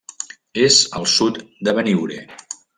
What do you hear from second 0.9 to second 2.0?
al sud de